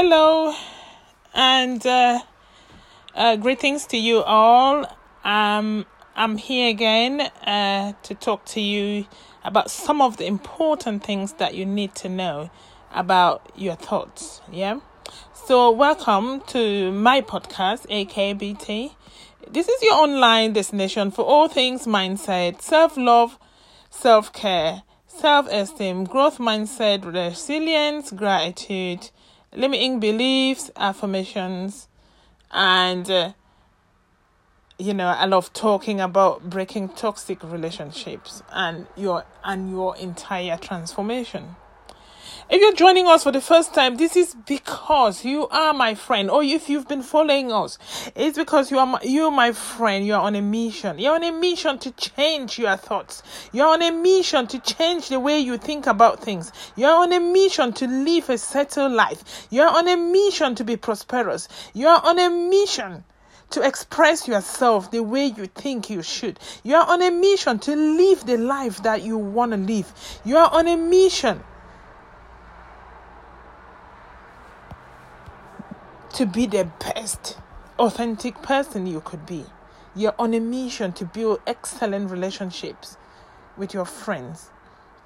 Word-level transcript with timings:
hello, 0.00 0.54
and 1.34 1.84
uh, 1.84 2.20
uh, 3.16 3.34
greetings 3.34 3.84
to 3.84 3.96
you 3.96 4.22
all. 4.22 4.86
Um, 5.24 5.86
I'm 6.14 6.36
here 6.36 6.70
again 6.70 7.20
uh, 7.20 7.94
to 8.04 8.14
talk 8.14 8.44
to 8.54 8.60
you 8.60 9.06
about 9.42 9.72
some 9.72 10.00
of 10.00 10.16
the 10.16 10.26
important 10.26 11.02
things 11.02 11.32
that 11.38 11.54
you 11.54 11.66
need 11.66 11.96
to 11.96 12.08
know 12.08 12.48
about 12.94 13.50
your 13.56 13.74
thoughts. 13.74 14.40
Yeah. 14.52 14.78
So, 15.34 15.72
welcome 15.72 16.42
to 16.46 16.92
my 16.92 17.20
podcast, 17.20 17.88
AKBT. 17.88 18.94
This 19.50 19.68
is 19.68 19.82
your 19.82 19.94
online 19.94 20.52
destination 20.52 21.10
for 21.10 21.22
all 21.24 21.48
things 21.48 21.86
mindset, 21.88 22.62
self 22.62 22.96
love, 22.96 23.36
self 23.90 24.32
care, 24.32 24.84
self 25.08 25.48
esteem, 25.50 26.04
growth 26.04 26.38
mindset, 26.38 27.04
resilience, 27.04 28.12
gratitude, 28.12 29.10
limiting 29.54 30.00
beliefs, 30.00 30.70
affirmations, 30.76 31.88
and 32.50 33.10
uh, 33.10 33.32
you 34.78 34.94
know 34.94 35.08
i 35.08 35.24
love 35.24 35.52
talking 35.52 36.00
about 36.00 36.48
breaking 36.48 36.88
toxic 36.88 37.42
relationships 37.42 38.42
and 38.52 38.86
your 38.96 39.24
and 39.44 39.70
your 39.70 39.96
entire 39.96 40.56
transformation 40.56 41.56
if 42.50 42.62
you're 42.62 42.72
joining 42.72 43.06
us 43.06 43.24
for 43.24 43.32
the 43.32 43.42
first 43.42 43.74
time 43.74 43.96
this 43.96 44.16
is 44.16 44.34
because 44.46 45.22
you 45.22 45.46
are 45.48 45.74
my 45.74 45.94
friend. 45.94 46.30
Or 46.30 46.42
if 46.42 46.70
you've 46.70 46.88
been 46.88 47.02
following 47.02 47.52
us 47.52 47.78
it's 48.16 48.38
because 48.38 48.70
you 48.70 48.78
are 48.78 48.86
my, 48.86 49.00
you're 49.02 49.30
my 49.30 49.52
friend. 49.52 50.06
You're 50.06 50.20
on 50.20 50.34
a 50.34 50.40
mission. 50.40 50.98
You're 50.98 51.14
on 51.14 51.24
a 51.24 51.30
mission 51.30 51.78
to 51.80 51.90
change 51.92 52.58
your 52.58 52.76
thoughts. 52.76 53.22
You're 53.52 53.68
on 53.68 53.82
a 53.82 53.90
mission 53.90 54.46
to 54.46 54.58
change 54.60 55.10
the 55.10 55.20
way 55.20 55.38
you 55.38 55.58
think 55.58 55.86
about 55.86 56.22
things. 56.22 56.50
You're 56.74 56.94
on 56.94 57.12
a 57.12 57.20
mission 57.20 57.74
to 57.74 57.86
live 57.86 58.30
a 58.30 58.38
settled 58.38 58.92
life. 58.92 59.46
You're 59.50 59.68
on 59.68 59.86
a 59.86 59.96
mission 59.96 60.54
to 60.54 60.64
be 60.64 60.76
prosperous. 60.76 61.48
You're 61.74 62.00
on 62.02 62.18
a 62.18 62.30
mission 62.30 63.04
to 63.50 63.62
express 63.62 64.26
yourself 64.26 64.90
the 64.90 65.02
way 65.02 65.26
you 65.26 65.46
think 65.46 65.90
you 65.90 66.02
should. 66.02 66.38
You 66.62 66.76
are 66.76 66.88
on 66.88 67.02
a 67.02 67.10
mission 67.10 67.58
to 67.60 67.76
live 67.76 68.24
the 68.24 68.38
life 68.38 68.82
that 68.84 69.02
you 69.02 69.18
want 69.18 69.52
to 69.52 69.58
live. 69.58 69.92
You 70.24 70.38
are 70.38 70.50
on 70.50 70.66
a 70.66 70.76
mission 70.76 71.42
to 76.18 76.26
be 76.26 76.46
the 76.46 76.68
best 76.80 77.38
authentic 77.78 78.42
person 78.42 78.88
you 78.88 79.00
could 79.00 79.24
be. 79.24 79.44
You're 79.94 80.16
on 80.18 80.34
a 80.34 80.40
mission 80.40 80.92
to 80.94 81.04
build 81.04 81.40
excellent 81.46 82.10
relationships 82.10 82.96
with 83.56 83.72
your 83.72 83.84
friends 83.84 84.50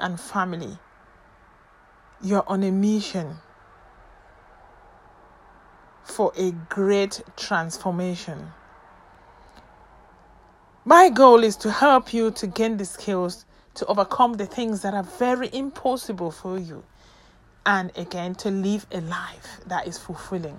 and 0.00 0.18
family. 0.18 0.78
You're 2.22 2.44
on 2.46 2.62
a 2.62 2.70
mission 2.70 3.36
for 6.04 6.32
a 6.38 6.52
great 6.70 7.20
transformation. 7.36 8.52
My 10.86 11.10
goal 11.10 11.44
is 11.44 11.56
to 11.56 11.70
help 11.70 12.14
you 12.14 12.30
to 12.30 12.46
gain 12.46 12.78
the 12.78 12.86
skills 12.86 13.44
to 13.74 13.84
overcome 13.84 14.38
the 14.38 14.46
things 14.46 14.80
that 14.80 14.94
are 14.94 15.02
very 15.02 15.50
impossible 15.52 16.30
for 16.30 16.58
you 16.58 16.82
and 17.66 17.92
again 17.94 18.34
to 18.36 18.50
live 18.50 18.86
a 18.90 19.02
life 19.02 19.60
that 19.66 19.86
is 19.86 19.98
fulfilling. 19.98 20.58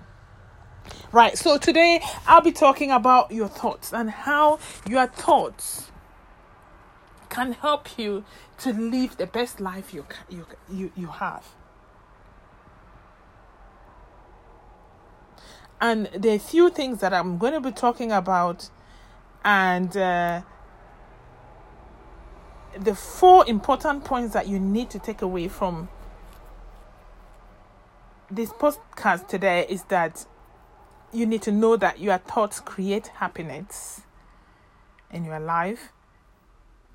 Right, 1.12 1.38
so 1.38 1.58
today 1.58 2.02
I'll 2.28 2.42
be 2.42 2.52
talking 2.52 2.92
about 2.92 3.32
your 3.32 3.48
thoughts 3.48 3.94
and 3.94 4.10
how 4.10 4.60
your 4.88 5.08
thoughts 5.08 5.92
can 7.30 7.54
help 7.54 7.98
you 7.98 8.24
to 8.60 8.74
live 8.74 9.18
the 9.18 9.28
best 9.28 9.60
life 9.60 9.94
you 9.94 10.06
you 10.30 10.46
you, 10.70 10.92
you 10.96 11.08
have. 11.08 11.46
and 15.82 16.08
there 16.18 16.36
are 16.36 16.40
few 16.40 16.70
things 16.70 17.00
that 17.02 17.14
I'm 17.14 17.38
going 17.38 17.54
to 17.54 17.60
be 17.60 17.72
talking 17.72 18.12
about, 18.12 18.70
and 19.44 19.96
uh, 19.96 20.42
the 22.80 22.96
four 22.96 23.48
important 23.48 24.04
points 24.04 24.34
that 24.34 24.48
you 24.48 24.60
need 24.60 24.90
to 24.92 25.00
take 25.00 25.22
away 25.22 25.48
from 25.48 25.90
this 28.32 28.52
podcast 28.52 29.28
today 29.28 29.66
is 29.70 29.84
that 29.84 30.26
you 31.12 31.26
need 31.26 31.42
to 31.44 31.52
know 31.52 31.78
that 31.78 32.00
your 32.00 32.18
thoughts 32.18 32.60
create 32.60 33.08
happiness 33.08 34.02
in 35.12 35.24
your 35.26 35.40
life. 35.40 35.92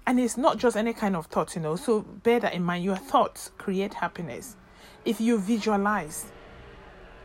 And 0.07 0.19
it's 0.19 0.37
not 0.37 0.59
just 0.59 0.77
any 0.77 0.93
kind 0.93 1.15
of 1.15 1.27
thoughts, 1.27 1.57
you 1.57 1.63
know. 1.63 1.77
So 1.77 2.01
bear 2.01 2.41
that 2.41 2.55
in 2.55 2.63
mind. 2.63 2.85
Your 2.85 2.97
thoughts 2.97 3.51
create 3.59 3.95
happiness. 3.95 4.57
If 5.05 5.21
you 5.21 5.39
visualize, 5.39 6.27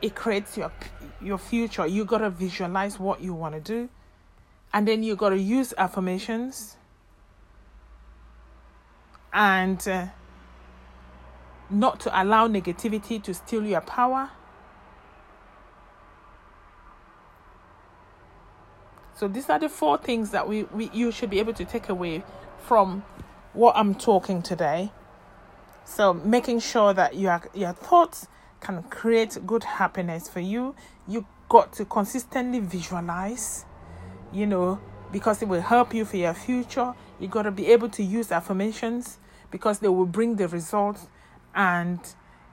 it 0.02 0.16
creates 0.16 0.58
your 0.58 0.72
your 1.22 1.38
future. 1.38 1.88
You 1.88 2.06
gotta 2.06 2.30
visualize 2.30 3.00
what 3.00 3.22
you 3.22 3.34
want 3.34 3.56
to 3.56 3.62
do, 3.62 3.90
and 4.74 4.88
then 4.88 5.04
you 5.04 5.16
gotta 5.16 5.38
use 5.38 5.74
affirmations 5.78 6.78
and 9.34 9.86
uh, 9.88 10.08
not 11.70 12.00
to 12.00 12.22
allow 12.22 12.48
negativity 12.48 13.22
to 13.22 13.34
steal 13.34 13.66
your 13.66 13.82
power. 13.82 14.32
So 19.16 19.30
these 19.30 19.50
are 19.50 19.58
the 19.58 19.70
four 19.70 19.98
things 19.98 20.32
that 20.32 20.48
we, 20.48 20.64
we 20.64 20.90
you 20.94 21.12
should 21.12 21.30
be 21.30 21.40
able 21.40 21.54
to 21.54 21.64
take 21.64 21.88
away 21.88 22.24
from 22.66 23.04
what 23.54 23.76
I'm 23.78 23.96
talking 23.96 24.42
today. 24.42 24.92
So 25.86 26.14
making 26.14 26.60
sure 26.60 26.94
that 26.94 27.16
your 27.16 27.42
your 27.54 27.72
thoughts 27.74 28.28
can 28.60 28.84
create 28.84 29.38
good 29.46 29.64
happiness 29.64 30.28
for 30.28 30.42
you. 30.42 30.76
You 31.08 31.26
got 31.48 31.72
to 31.74 31.86
consistently 31.86 32.60
visualize, 32.60 33.66
you 34.34 34.46
know, 34.46 34.82
because 35.12 35.42
it 35.42 35.48
will 35.48 35.62
help 35.62 35.94
you 35.94 36.04
for 36.04 36.18
your 36.18 36.34
future. 36.34 36.94
You 37.20 37.30
got 37.30 37.44
to 37.44 37.52
be 37.52 37.68
able 37.68 37.88
to 37.90 38.04
use 38.04 38.32
affirmations 38.34 39.20
because 39.50 39.80
they 39.80 39.88
will 39.88 40.06
bring 40.06 40.36
the 40.36 40.50
results 40.50 41.08
and 41.56 42.00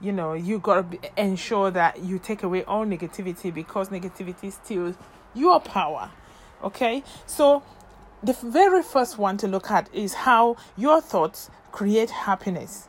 you 0.01 0.13
know 0.13 0.35
you 0.35 0.61
got 0.61 0.93
to 0.93 0.99
ensure 1.17 1.73
that 1.73 2.01
you 2.05 2.21
take 2.21 2.45
away 2.45 2.63
all 2.65 2.87
negativity 2.87 3.53
because 3.53 3.89
negativity 3.89 4.53
steals 4.53 4.95
your 5.35 5.59
power 5.61 6.11
okay 6.63 7.03
so 7.27 7.63
the 8.23 8.33
very 8.35 8.83
first 8.83 9.19
one 9.19 9.37
to 9.37 9.49
look 9.49 9.71
at 9.71 9.93
is 9.95 10.15
how 10.15 10.57
your 10.77 11.01
thoughts 11.01 11.51
create 11.73 12.11
happiness 12.11 12.89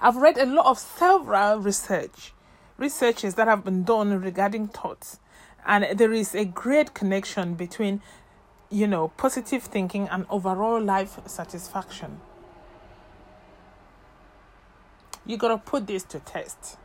I've 0.00 0.16
read 0.16 0.38
a 0.38 0.46
lot 0.46 0.66
of 0.66 0.78
several 0.78 1.58
research, 1.58 2.32
researches 2.78 3.34
that 3.34 3.46
have 3.46 3.64
been 3.64 3.84
done 3.84 4.18
regarding 4.20 4.68
thoughts, 4.68 5.20
and 5.66 5.98
there 5.98 6.12
is 6.12 6.34
a 6.34 6.46
great 6.46 6.94
connection 6.94 7.54
between, 7.54 8.00
you 8.70 8.86
know, 8.86 9.08
positive 9.18 9.62
thinking 9.62 10.08
and 10.08 10.24
overall 10.30 10.80
life 10.80 11.18
satisfaction. 11.26 12.20
You 15.26 15.36
gotta 15.36 15.58
put 15.58 15.86
this 15.86 16.02
to 16.04 16.20
test. 16.20 16.78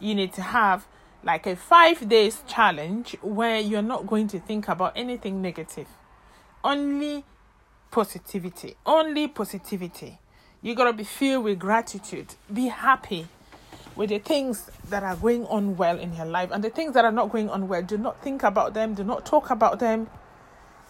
You 0.00 0.16
need 0.16 0.32
to 0.32 0.42
have 0.42 0.86
like 1.22 1.46
a 1.46 1.56
five 1.56 2.08
days 2.08 2.42
challenge 2.46 3.16
where 3.22 3.60
you're 3.60 3.82
not 3.82 4.06
going 4.06 4.28
to 4.28 4.40
think 4.40 4.68
about 4.68 4.92
anything 4.96 5.42
negative, 5.42 5.88
only 6.64 7.24
positivity, 7.90 8.76
only 8.86 9.28
positivity 9.28 10.18
you 10.62 10.74
got 10.74 10.84
to 10.84 10.92
be 10.92 11.04
filled 11.04 11.44
with 11.44 11.58
gratitude. 11.58 12.34
Be 12.52 12.66
happy 12.66 13.26
with 13.96 14.10
the 14.10 14.18
things 14.18 14.70
that 14.88 15.02
are 15.02 15.16
going 15.16 15.46
on 15.46 15.76
well 15.76 15.98
in 15.98 16.14
your 16.14 16.26
life 16.26 16.50
and 16.52 16.62
the 16.62 16.70
things 16.70 16.94
that 16.94 17.04
are 17.04 17.12
not 17.12 17.30
going 17.30 17.48
on 17.48 17.66
well. 17.66 17.82
Do 17.82 17.96
not 17.96 18.22
think 18.22 18.42
about 18.42 18.74
them. 18.74 18.94
Do 18.94 19.02
not 19.02 19.24
talk 19.24 19.50
about 19.50 19.78
them. 19.78 20.08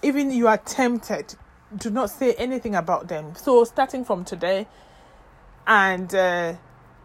Even 0.02 0.32
you 0.32 0.48
are 0.48 0.58
tempted, 0.58 1.34
do 1.76 1.90
not 1.90 2.10
say 2.10 2.34
anything 2.34 2.74
about 2.74 3.08
them. 3.08 3.34
So 3.36 3.64
starting 3.64 4.04
from 4.04 4.24
today 4.24 4.66
and 5.66 6.12
uh, 6.14 6.54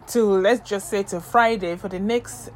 to 0.07 0.23
let's 0.23 0.67
just 0.67 0.89
say 0.89 1.03
to 1.03 1.19
Friday 1.19 1.75
for 1.75 1.89
the 1.89 1.99
next 1.99 2.49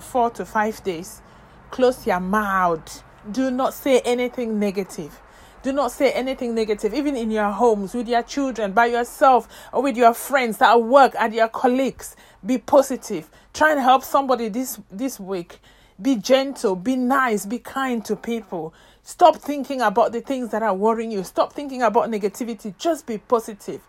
four 0.00 0.30
to 0.30 0.44
five 0.44 0.82
days, 0.82 1.22
close 1.70 2.06
your 2.06 2.20
mouth. 2.20 3.02
Do 3.30 3.50
not 3.50 3.74
say 3.74 4.00
anything 4.00 4.58
negative 4.58 5.20
do 5.62 5.72
not 5.72 5.92
say 5.92 6.10
anything 6.12 6.54
negative, 6.54 6.94
even 6.94 7.16
in 7.16 7.30
your 7.30 7.50
homes, 7.50 7.92
with 7.92 8.08
your 8.08 8.22
children, 8.22 8.72
by 8.72 8.86
yourself, 8.86 9.46
or 9.74 9.82
with 9.82 9.94
your 9.96 10.14
friends 10.14 10.62
at 10.62 10.74
work, 10.76 11.14
at 11.16 11.34
your 11.34 11.48
colleagues. 11.48 12.16
Be 12.44 12.56
positive. 12.56 13.28
Try 13.52 13.72
and 13.72 13.80
help 13.80 14.02
somebody 14.02 14.48
this 14.48 14.80
this 14.90 15.20
week. 15.20 15.58
Be 16.00 16.16
gentle, 16.16 16.76
be 16.76 16.96
nice, 16.96 17.44
be 17.44 17.58
kind 17.58 18.02
to 18.06 18.16
people. 18.16 18.72
Stop 19.02 19.36
thinking 19.36 19.82
about 19.82 20.12
the 20.12 20.22
things 20.22 20.50
that 20.50 20.62
are 20.62 20.72
worrying 20.72 21.10
you. 21.10 21.22
Stop 21.24 21.52
thinking 21.52 21.82
about 21.82 22.08
negativity. 22.08 22.76
Just 22.78 23.06
be 23.06 23.18
positive. 23.18 23.82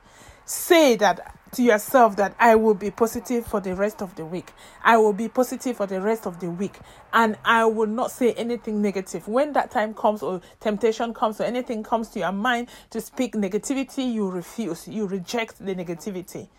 Say 0.51 0.97
that 0.97 1.33
to 1.53 1.63
yourself 1.63 2.17
that 2.17 2.35
I 2.37 2.55
will 2.55 2.73
be 2.73 2.91
positive 2.91 3.45
for 3.45 3.61
the 3.61 3.73
rest 3.73 4.01
of 4.01 4.17
the 4.17 4.25
week. 4.25 4.51
I 4.83 4.97
will 4.97 5.13
be 5.13 5.29
positive 5.29 5.77
for 5.77 5.85
the 5.85 6.01
rest 6.01 6.27
of 6.27 6.41
the 6.41 6.49
week. 6.49 6.77
And 7.13 7.37
I 7.45 7.63
will 7.63 7.87
not 7.87 8.11
say 8.11 8.33
anything 8.33 8.81
negative. 8.81 9.29
When 9.29 9.53
that 9.53 9.71
time 9.71 9.93
comes 9.93 10.21
or 10.21 10.41
temptation 10.59 11.13
comes 11.13 11.39
or 11.39 11.45
anything 11.45 11.83
comes 11.83 12.09
to 12.09 12.19
your 12.19 12.33
mind 12.33 12.67
to 12.89 12.99
speak 12.99 13.33
negativity, 13.33 14.11
you 14.13 14.29
refuse. 14.29 14.89
You 14.89 15.07
reject 15.07 15.65
the 15.65 15.73
negativity. 15.73 16.49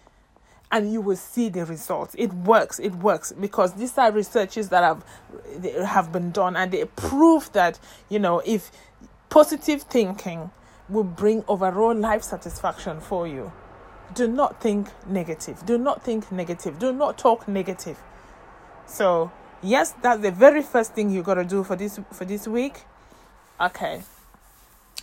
and 0.71 0.91
you 0.91 1.03
will 1.03 1.17
see 1.17 1.51
the 1.51 1.67
results. 1.67 2.15
It 2.17 2.33
works. 2.33 2.79
It 2.79 2.95
works 2.95 3.31
because 3.39 3.75
these 3.75 3.99
are 3.99 4.11
researches 4.11 4.71
that 4.71 4.83
have 4.83 5.05
have 5.87 6.11
been 6.11 6.31
done, 6.31 6.57
and 6.57 6.73
they 6.73 6.87
prove 6.87 7.53
that 7.53 7.79
you 8.09 8.19
know 8.19 8.41
if 8.47 8.73
positive 9.29 9.83
thinking 9.83 10.51
will 10.89 11.05
bring 11.05 11.45
overall 11.47 11.95
life 11.95 12.23
satisfaction 12.23 12.99
for 12.99 13.29
you. 13.29 13.53
Do 14.15 14.27
not 14.27 14.61
think 14.61 14.89
negative. 15.07 15.65
Do 15.65 15.79
not 15.79 16.03
think 16.03 16.31
negative. 16.33 16.79
Do 16.79 16.93
not 16.93 17.19
talk 17.19 17.47
negative. 17.49 17.99
So 18.87 19.31
yes, 19.63 19.95
that's 20.03 20.21
the 20.21 20.31
very 20.31 20.63
first 20.63 20.95
thing 20.95 21.11
you 21.11 21.23
gotta 21.23 21.45
do 21.45 21.65
for 21.65 21.77
this 21.77 22.01
for 22.13 22.25
this 22.25 22.47
week. 22.47 22.83
Okay. 23.61 24.03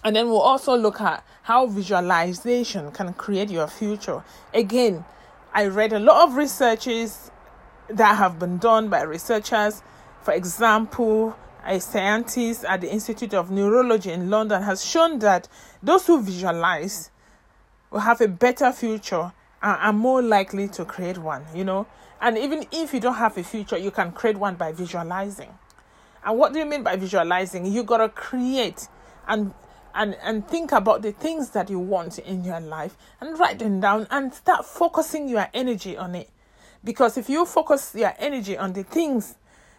And 0.04 0.16
then 0.16 0.28
we'll 0.28 0.40
also 0.40 0.76
look 0.78 1.02
at 1.02 1.24
how 1.44 1.66
visualization 1.68 2.92
can 2.92 3.14
create 3.14 3.50
your 3.50 3.68
future. 3.68 4.24
Again, 4.54 5.04
I 5.54 5.66
read 5.68 5.94
a 5.94 6.00
lot 6.00 6.28
of 6.28 6.36
researches 6.36 7.32
that 7.90 8.18
have 8.18 8.40
been 8.40 8.58
done 8.58 8.90
by 8.90 9.02
researchers. 9.02 9.82
For 10.22 10.34
example, 10.34 11.36
a 11.66 11.80
scientist 11.80 12.64
at 12.66 12.82
the 12.82 12.92
Institute 12.92 13.34
of 13.34 13.52
Neurology 13.52 14.12
in 14.12 14.30
London 14.30 14.64
has 14.64 14.86
shown 14.86 15.20
that 15.20 15.48
those 15.84 16.08
who 16.08 16.22
visualize 16.22 17.12
will 17.92 18.00
have 18.00 18.22
a 18.22 18.28
better 18.28 18.72
future 18.72 19.32
and 19.62 19.78
are 19.82 19.94
more 19.94 20.22
likely 20.22 20.68
to 20.70 20.86
create 20.86 21.18
one, 21.18 21.46
you 21.54 21.64
know. 21.64 21.88
And 22.22 22.38
even 22.38 22.66
if 22.72 22.94
you 22.94 23.00
don't 23.00 23.16
have 23.16 23.38
a 23.38 23.44
future, 23.44 23.78
you 23.78 23.92
can 23.92 24.12
create 24.12 24.38
one 24.38 24.56
by 24.56 24.72
visualizing. 24.72 25.54
And 26.24 26.38
what 26.38 26.54
do 26.54 26.60
you 26.60 26.66
mean 26.66 26.84
by 26.84 26.96
visualizing? 26.96 27.66
You 27.66 27.84
gotta 27.84 28.10
create 28.10 28.88
and 29.28 29.54
and 29.96 30.16
and 30.22 30.48
think 30.48 30.72
about 30.72 31.02
the 31.02 31.12
things 31.12 31.52
that 31.52 31.70
you 31.70 31.80
want 31.80 32.20
in 32.20 32.44
your 32.44 32.60
life 32.60 32.98
and 33.22 33.40
write 33.40 33.60
them 33.60 33.80
down 33.80 34.08
and 34.12 34.34
start 34.34 34.66
focusing 34.66 35.28
your 35.28 35.48
energy 35.54 35.98
on 35.98 36.16
it 36.16 36.30
because 36.84 37.18
if 37.18 37.30
you 37.30 37.46
focus 37.46 37.94
your 37.96 38.14
energy 38.20 38.58
on 38.58 38.74
the 38.74 38.84
things 38.84 39.36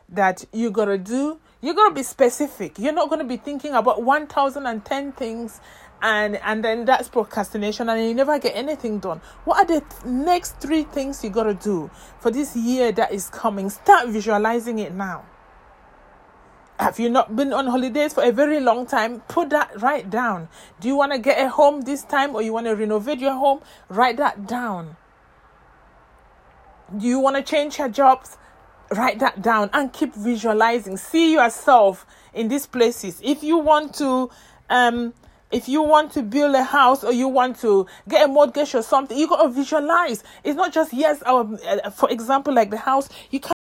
that 0.08 0.44
you 0.52 0.70
gotta 0.70 0.98
do 0.98 1.38
you're 1.60 1.74
gonna 1.74 1.94
be 1.94 2.02
specific 2.02 2.78
you're 2.78 2.92
not 2.92 3.10
gonna 3.10 3.24
be 3.24 3.36
thinking 3.36 3.74
about 3.74 4.02
1010 4.02 5.12
things 5.12 5.60
and 6.02 6.36
and 6.36 6.64
then 6.64 6.84
that's 6.84 7.08
procrastination 7.08 7.88
and 7.88 8.02
you 8.02 8.14
never 8.14 8.38
get 8.38 8.56
anything 8.56 8.98
done 8.98 9.20
what 9.44 9.58
are 9.58 9.66
the 9.66 9.80
th- 9.80 10.04
next 10.04 10.58
three 10.60 10.84
things 10.84 11.22
you 11.22 11.30
gotta 11.30 11.54
do 11.54 11.90
for 12.18 12.30
this 12.30 12.56
year 12.56 12.90
that 12.92 13.12
is 13.12 13.28
coming 13.28 13.68
start 13.68 14.08
visualizing 14.08 14.78
it 14.78 14.94
now 14.94 15.24
have 16.80 16.98
you 16.98 17.10
not 17.10 17.36
been 17.36 17.52
on 17.52 17.66
holidays 17.66 18.14
for 18.14 18.22
a 18.24 18.32
very 18.32 18.58
long 18.58 18.86
time? 18.86 19.20
Put 19.28 19.50
that 19.50 19.82
right 19.82 20.08
down. 20.08 20.48
Do 20.80 20.88
you 20.88 20.96
want 20.96 21.12
to 21.12 21.18
get 21.18 21.38
a 21.38 21.50
home 21.50 21.82
this 21.82 22.02
time 22.04 22.34
or 22.34 22.40
you 22.40 22.54
want 22.54 22.68
to 22.68 22.74
renovate 22.74 23.18
your 23.18 23.34
home? 23.34 23.60
Write 23.90 24.16
that 24.16 24.46
down. 24.46 24.96
Do 26.96 27.06
you 27.06 27.18
want 27.18 27.36
to 27.36 27.42
change 27.42 27.78
your 27.78 27.90
jobs? 27.90 28.38
Write 28.92 29.20
that 29.20 29.40
down 29.40 29.70
and 29.72 29.92
keep 29.92 30.14
visualizing. 30.14 30.96
See 30.96 31.32
yourself 31.32 32.06
in 32.34 32.48
these 32.48 32.66
places. 32.66 33.20
If 33.22 33.42
you 33.42 33.58
want 33.58 33.94
to 33.96 34.30
um 34.68 35.14
if 35.50 35.68
you 35.68 35.82
want 35.82 36.12
to 36.12 36.22
build 36.22 36.54
a 36.54 36.62
house 36.62 37.02
or 37.02 37.12
you 37.12 37.28
want 37.28 37.58
to 37.60 37.86
get 38.08 38.24
a 38.24 38.28
mortgage 38.28 38.74
or 38.74 38.82
something, 38.82 39.18
you 39.18 39.28
got 39.28 39.42
to 39.42 39.48
visualize. 39.48 40.22
It's 40.44 40.56
not 40.56 40.72
just 40.72 40.92
yes, 40.92 41.22
our, 41.22 41.48
uh, 41.66 41.90
for 41.90 42.08
example, 42.10 42.54
like 42.54 42.70
the 42.70 42.76
house. 42.76 43.08
You 43.30 43.40
can 43.40 43.52